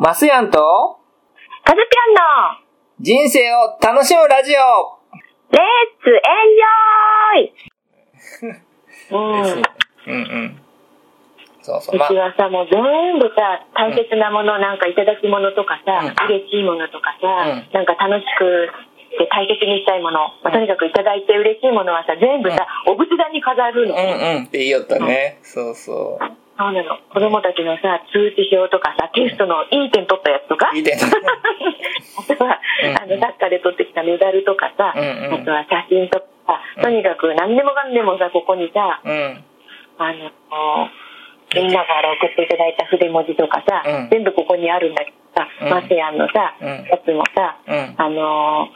[0.00, 0.56] マスヤンと、
[1.62, 1.82] カズ
[2.96, 5.20] ピ人生を楽しむラジオョンの、
[5.52, 8.56] レッツエンジョイ
[9.12, 10.14] うん。
[10.14, 10.62] うんうん。
[11.60, 11.98] そうそう。
[11.98, 18.72] まうちはさ、もう全部さ、大切なもの、なんかいただき物とかさ、うん嬉しいものとかさ、うんなんか楽しく
[19.18, 23.94] て大切にしたいもの、まあ、とにかくいただいて嬉しいものはさ、全部さ、お仏壇に飾るの。
[23.94, 25.40] うんうんって言いよったね。
[25.42, 26.39] そうそう。
[26.60, 27.00] そうなの。
[27.08, 32.96] 子供たちのさ、通知表とかさ、テストのいい点取ったやつとか、いい点 あとは、うん。
[33.00, 35.40] あの、サッカーで取ってきたメダルとかさ、うんうん。
[35.40, 36.26] あとは写真とか
[36.76, 39.44] さ、とにかく何でもかんでもさ、ここにさ、うん。
[39.96, 40.90] あの、
[41.54, 44.08] みんなから送っていただいた筆文字とかさ、うん。
[44.10, 45.70] 全部ここにあるんだけどさ、うん。
[45.70, 46.68] マセヤンのさ、うん。
[46.84, 47.94] やつもさ、うん。
[47.96, 48.68] あの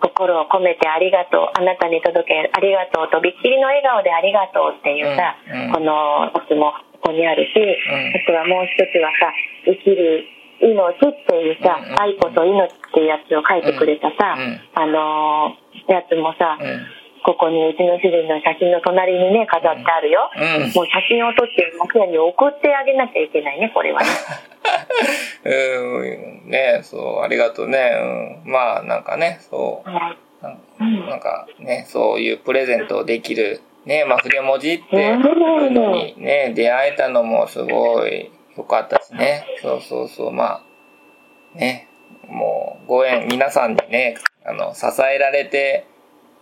[0.00, 5.66] 心を込めてありがとう、あなたに届けありがとうと、びっきりの笑顔でありがとうっていうさ、うん。
[5.66, 5.72] うん。
[5.72, 9.34] このやつもここにあるし、んあとはもう一つはさ、
[9.66, 10.24] 生きる
[10.62, 15.56] 命っていうさ、うんうん愛こそ命っていうやつを書いてくれたさ、うんあの
[15.88, 16.86] やつもさ、うん。
[17.24, 20.30] ここにうちの主人の写真の隣にね、飾ってあるよ。
[20.34, 24.08] うんもう写真を撮って、マクヤに送ってあげなきゃいけないね、これはね。
[25.46, 26.50] うん。
[26.50, 27.92] ねそう、ありがとうね。
[28.44, 28.50] うん。
[28.50, 29.90] まあ、なんかね、そう。
[29.90, 30.16] なん
[31.08, 39.46] なんかね、そういうプレゼントをできる、ね、まあ、筆文字っていうのにね、出会えたのもすごい良かったしね。
[39.60, 40.62] そうそうそう、ま
[41.54, 41.88] あ、ね、
[42.28, 45.86] もう、ご縁、皆さんにね、あの、支えられて、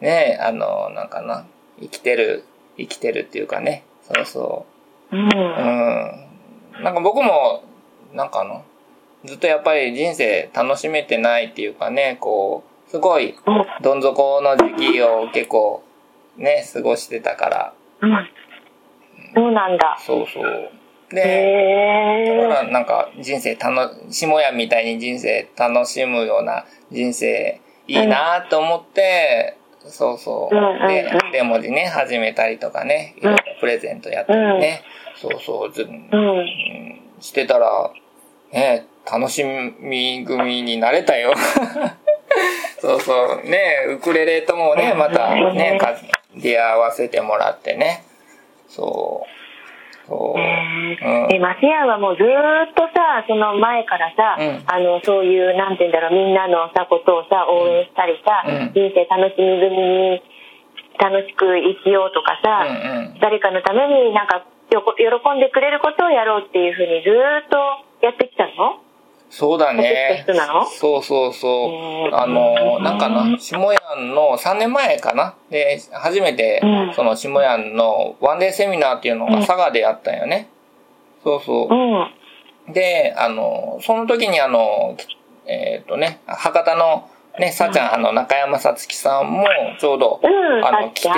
[0.01, 1.47] ね、あの、なんかな、
[1.81, 2.45] 生きてる、
[2.77, 4.67] 生きてるっていうかね、そうそ
[5.13, 5.17] う。
[5.17, 5.23] うん。
[5.23, 6.31] うん。
[6.83, 7.63] なんか僕も、
[8.13, 8.65] なんかあの、
[9.25, 13.35] ずっとやっぱり人生楽しめてないっていうかね、こう、すごい、
[13.83, 15.83] どん底の時期を結構、
[16.37, 18.29] ね、過ごしてたから、うん。
[19.35, 19.97] そうなんだ。
[20.01, 20.45] そうそう。
[20.45, 20.71] へ
[21.13, 22.65] で、だかえ。
[22.67, 30.55] らなんか人生楽、下屋みたいに人生楽しむような人生いいなと思って、そうそう。
[30.55, 34.83] うんうんでうん、絵文字ね、始めたりとかね、いろいろプレゼントやったりね、
[35.17, 36.09] そうそう、ずうん。
[36.13, 37.91] うんしてたら、
[38.53, 41.35] ね、楽しみ組になれたよ。
[42.81, 43.49] そうそう。
[43.49, 45.95] ね、ウクレレともね、またね、か
[46.41, 48.05] 出会わせてもらってね。
[48.69, 50.09] そう。
[50.09, 50.39] そう。
[50.39, 50.97] うん
[51.31, 60.23] え、マセヤンはもうずーっとさ、その前からさ、うんあの、そういう、なんて言うんだろう、みんなのさ、ことをさ、応援したりさ、うん人生楽しみ組に
[60.99, 67.57] 楽しく生きようとかさ、うんうん誰かのためになんか喜んでくれることをやろうっていうふうにずーっと
[68.07, 68.81] やってきたの？
[69.31, 70.27] そうだね。
[70.79, 72.11] そうそうそうう。
[72.11, 75.35] んあの、なんかな、下屋の3年前かな？
[75.51, 80.49] で、初めてうん、その下屋のワンデーセミナーっていうのが佐賀でやったんよね。
[81.23, 82.71] そうそうう。
[82.71, 82.73] ん。
[82.73, 84.97] で、あの、その時にあの、
[85.47, 87.09] えっ、とね、博多の
[87.39, 89.47] ね、さちゃん、あの、中山さつきさんも
[89.79, 91.11] ちょうど、うんあの、来てて、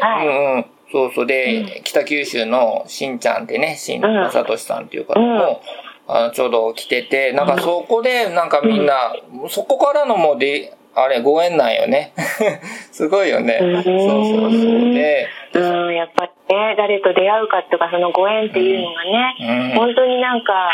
[0.00, 0.66] はいうんうん。
[0.92, 5.60] そうそうで、北九州のしんちゃんってね、しんまさとしさんっていう方も、
[6.08, 9.14] あの、ちょうど来てて、なんかそこで、なんかみんな、
[9.48, 12.14] そこからのもうで、あれ、ご縁なんよね。
[12.90, 13.58] すごいよね。
[13.60, 14.50] うんそうそうそう。
[14.94, 20.70] で、うん、やっぱりね、誰と出会うかとか、そのご縁っていうのがね、うん本当になんか、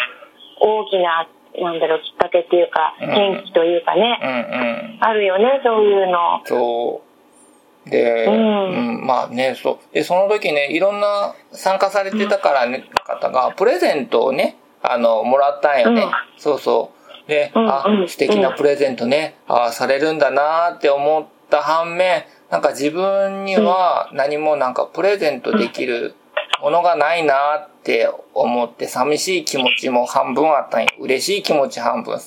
[0.60, 1.26] 大きな、
[1.58, 4.98] なんだろう、きっかけっていうか、うん転機というかね、うんうん。
[5.00, 6.40] あるよね、そういうの。
[6.44, 7.90] そう。
[7.90, 9.94] で、ううんん、まあね、そう。
[9.94, 16.02] で、その時ね、いろんな参加されてたからね、方が、プレゼントをね、あの、もらったんよね。
[16.02, 16.90] うんそうそ
[17.26, 17.28] う。
[17.28, 26.14] で、うんあう、ん素敵なプレゼントね、あされるんだなって思った反面、なんか自分には何もなんかプレゼントできる
[26.60, 30.88] ものがないなって思って、寂しい気持ちも半分あったんよ。
[30.98, 32.18] 嬉しい気持ち半分、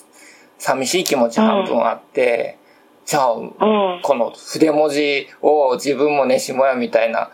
[0.57, 2.57] 寂しい気持ち半分あって、
[3.05, 3.51] じゃあ、うん。
[4.01, 7.29] この筆文字を自分もね、下屋みたいな、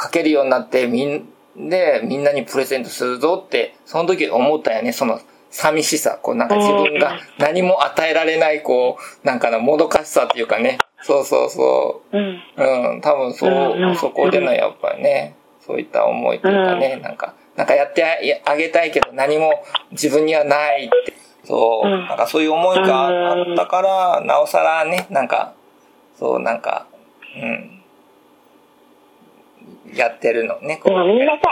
[0.00, 5.20] 書けるようになって、みん、で、みんなにプレゼントするぞって、その時思ったよね、その
[5.50, 12.18] 寂しさ、こうなんか自分が何も与えられない、こう、なんかな、もどかしさっていうかね、そうそうそう。
[12.18, 12.20] ん。
[12.20, 19.52] う、うん、多分そうう、んそこでのやっぱりね、そういった思いっていうかね、なんか、なんかやってああげたいけど何も
[19.90, 21.12] 自分にはないって、
[21.44, 22.06] そう、うん。
[22.06, 25.52] なんかそういう思いがあったから、なおさらね、なんか、
[26.18, 26.86] そう、なんか、
[27.36, 27.81] うん、
[29.94, 31.42] やってるのね、こでもみんなさ。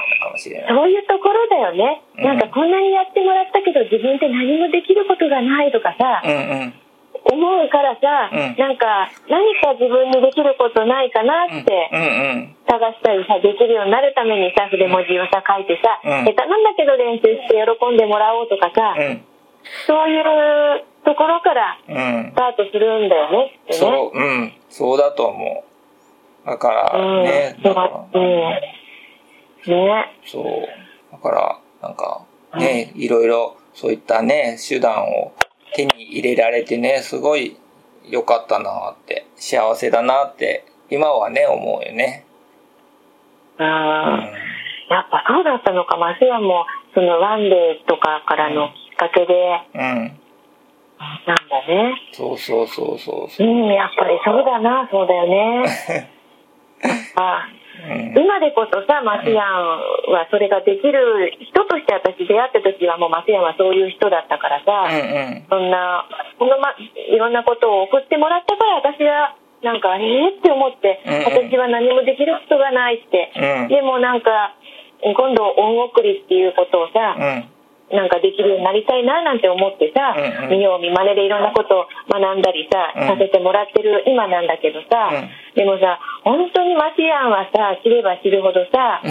[0.43, 2.03] そういうところだよね。
[2.17, 6.75] うんなんかこんなにやってもらったけど自分って何もできることがないとかさ、うんうん。
[7.21, 18.95] 思うからさ、うんなんか何か自分にできることないかなうんってうん探したりさ、できるようになるためにさ、筆文字をさ、書いてさ、うん下手なんだけど練習して喜んでもらおうとかさ。
[19.87, 22.35] そういうところからうんス。
[22.35, 23.79] タートするんだよねってね。
[23.79, 24.53] そう、うん。
[24.71, 25.70] そうだと思う。
[26.47, 27.63] だから、ね、うん。
[27.63, 28.23] だから、うん。
[29.67, 30.17] ね。
[30.27, 31.13] そう。
[31.13, 32.25] だから、なんか、
[32.59, 35.33] ね、いろいろ、そういったね、手段を
[35.75, 37.57] 手に入れられてね、すごい
[38.09, 42.25] 良かったなって、幸せだなって、今はね、思うよね。
[43.59, 43.67] うん。
[43.67, 43.71] うん。
[43.71, 45.97] やっぱそうだったのか。
[45.97, 50.21] マスヤも、そのワンデーとかからのきっかけで、うん。
[50.99, 51.95] なんだね。
[52.13, 53.51] そうそうそうそうそうう。
[53.51, 56.11] ん、やっぱりそうだな、そうだよね。
[57.17, 57.49] あ
[57.81, 58.13] うん。
[58.13, 65.47] 今でこそさ、マスヤンはそれができる人として私出会った時はもうマスヤンはそういう人だったからうさ、んうん。
[65.49, 66.05] そんな、
[66.39, 73.33] このま、いろんなことを送ってもらったから私はなんか、えーって思って、私は何もできることがないって。
[73.37, 74.55] うんでもなんか、
[75.03, 77.60] 今度恩送りっていうことをさ、うん。
[77.91, 80.51] なんかできるようになりたいななんて思ってさ、うんうん。
[80.51, 83.09] 見よう見まねでいろんなことを学んだりさ、うん。
[83.09, 85.31] させてもらってる今なんだけどさ、うん。
[85.55, 89.03] でもさ、本当にマシアンはさ、知れば知るほどさ、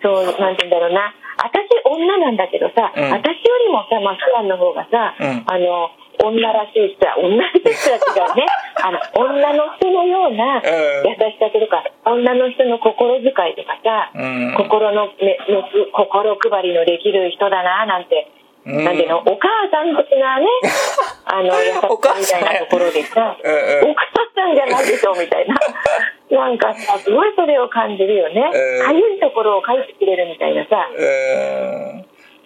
[0.00, 3.10] そう、なんて言うんだろうな、私女なんだけどさ、うん。
[3.12, 5.44] 私よりもさ、マシアンの方がさ、うん。
[5.44, 5.90] あの、
[6.22, 8.46] 女らしいさ、女らしい人は違うね。
[8.82, 14.54] あの、女の人のようなうん優しさとか、女の人の心遣いとかさ、うん。
[14.56, 18.28] 心の、ね、熱心配りのできる人だななんて、
[18.66, 18.84] うん。
[18.84, 19.18] なんていうの？
[19.18, 20.46] お母さん的なね
[21.26, 21.88] あの優しさ
[22.18, 23.94] みたいなところでさうん。
[23.94, 25.54] 母さんじゃないでしょみたいな。
[26.30, 28.50] なんかさすごいそれを感じるよね。
[28.52, 30.88] うんかゆいところを書いてくれるみたいなさ。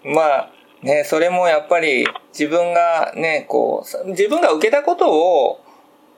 [0.04, 5.60] まあね、それもやっぱり自分がね、こう、自分が受けたことを、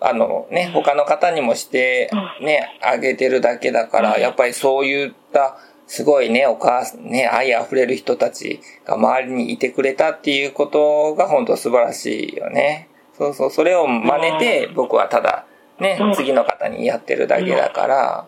[0.01, 2.11] あのね、他の方にもして
[2.41, 12.89] ね、あげてるだけだから、やっぱりそういった、すごいね、お母さん、ね、愛あふれる人たちが周りにいてくれたっていうことが本当素晴らしいよね。
[13.19, 15.47] そうそう、それを真似て僕はただ
[15.81, 18.27] ねうん、次の方にやってるだけだから、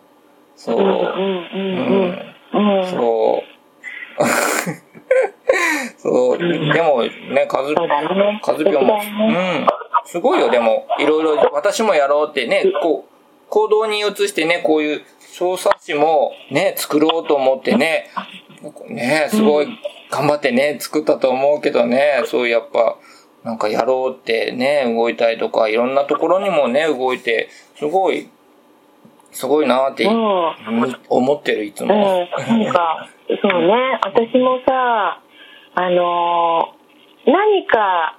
[0.57, 0.79] そう。
[0.79, 0.85] うん。
[2.91, 3.45] そ
[4.19, 4.23] う。
[6.03, 6.39] そう。
[6.39, 9.67] でもね、カズ、そうだねカズピョンも、うん。
[10.05, 13.13] すごいよ、でも、いろいろ、私もやろうってね、こう、
[13.49, 15.03] 行動に移してね、こういう
[15.33, 18.11] 小冊子もね、作ろうと思ってね、
[18.89, 19.69] ね、すごい
[20.11, 22.97] 頑張ってね、作ったと思うけどね、そうやっぱ、
[23.45, 28.29] なんかやろうってね、動いたりとか、いろんなところにもね、動いて、すごい、
[29.33, 31.95] すごいなってうん思ってる、いつうん、も。
[31.95, 35.22] なんか、そうね、私もさ、
[35.75, 36.83] あのー
[37.25, 38.19] 何か、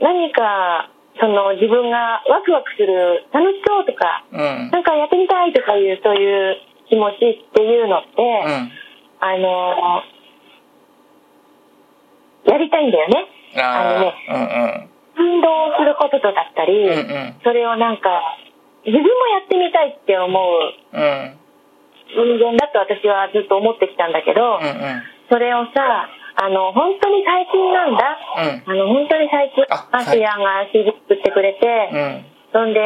[0.00, 0.90] 何か、
[1.20, 4.70] その自分がワクワクする、楽しそうとか、うん。
[4.72, 6.56] なんかやってみたいとかいう、そういう
[6.88, 7.14] 気持ち
[7.46, 8.72] っていうのって、うん。
[9.20, 10.14] あのー
[12.50, 13.26] やりたいんだよね。
[13.56, 14.86] あのねあ
[15.16, 15.48] 運動
[15.78, 18.20] することとだったり、うんうんそれをなんか、
[18.84, 20.72] 自分もやってみたいって思う。
[20.92, 25.02] 人間だと私はずっと思ってきたんだけど、うんうん。
[25.30, 28.18] それをさ、あの、本当に最近なんだ。
[28.66, 28.72] うん。
[28.72, 32.26] あの、本当に最近あ、マスヤンが CD 作ってくれて、うん。
[32.52, 32.80] そんで、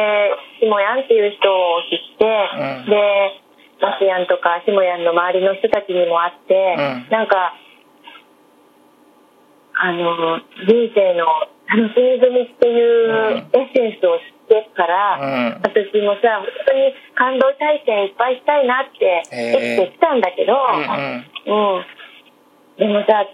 [0.59, 2.89] シモヤンっていう人を知って、うん。
[2.89, 3.41] で、
[3.81, 7.09] マスヤンとかシモヤンの周りの人たちにも会って、うん。
[7.09, 7.53] なんか、
[9.81, 11.25] あの、人生の
[11.69, 15.61] 楽しみ組っていうエッセンスを知ってから、うん。
[15.63, 21.77] 私もさ、本当に感動体験いっぱいしたいなってできてきたんだけど、うん。
[21.77, 21.85] うん。
[22.79, 23.27] でもさ、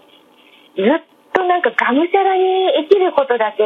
[0.74, 0.86] ずっ
[1.32, 3.62] となんかがむしゃらに生きることだけ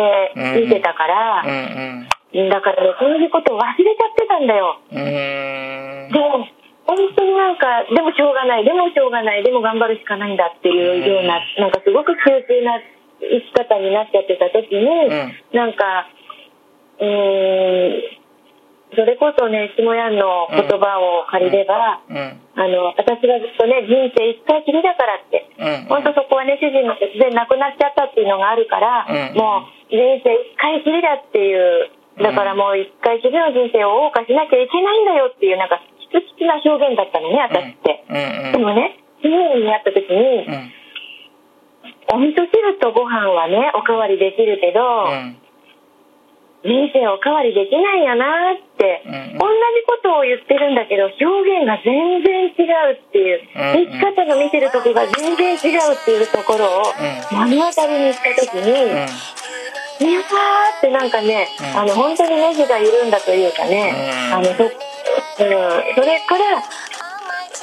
[0.60, 4.78] 見てたから、うんだからね、そういうことを忘れちゃってたんだよ。
[4.86, 5.02] うん。
[5.02, 6.12] うん。
[6.14, 6.46] でも、
[6.86, 12.78] 本当になんか、でもしょうがない、でもしょうがない、でも頑張るしかないんだっていうような、なんかすごく急性な
[13.18, 15.10] 生き方になっちゃってた時に、ん
[15.50, 16.06] なんか、
[17.00, 18.19] うーん、
[18.90, 22.42] それこそね、下屋の言葉を借りれば、うん。
[22.58, 25.86] あの、私がずっとね、人生一回きりだからって、うん。
[25.86, 38.04] 本当そこはね、主人が突然亡くなっちゃったっていうのがあるから、うんもう人生一回きりだっていう、だからもう一回きりの人生を謳歌しなきゃいけないんだよっていう、なんか、きつきつな表現だったのね、私って。
[38.10, 38.12] う
[38.50, 38.52] ん。
[38.52, 40.72] でもね、主人に会った時に、うん。
[42.12, 45.39] お味噌汁とご飯はね、おかわりできるけど、うん。
[46.62, 56.92] 人生おかわりできないよなって、うん同じことを言ってるんだけど、表現が全然違うっていう、うん生き方の見てるとこが全然違うっていうところを
[57.48, 60.10] 目の当たりにした時に、うん。
[60.12, 61.78] やったーってなんかね、うん。
[61.78, 64.34] あの本当にネジが緩んだというかね、うん。
[64.34, 64.70] あのそ,、うん、
[65.94, 66.60] それから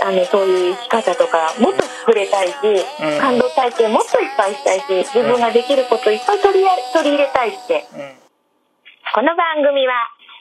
[0.07, 3.19] あのそういう生き方とかもっと触れたいし、うん。
[3.19, 8.26] 感動体験もっといっぱいしたいし自分ができることいっぱい取り取り入れたいって、うん、
[9.13, 9.93] この番組は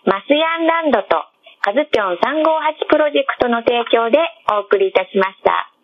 [0.05, 1.23] マスヤンランドと
[1.63, 4.19] カズピョン358プロジェクトの提供で
[4.51, 5.76] お送りいたしました。